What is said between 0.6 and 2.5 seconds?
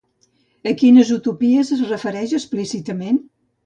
A quines utopies es refereix,